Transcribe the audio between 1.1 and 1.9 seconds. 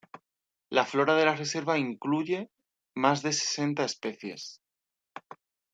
de la reserva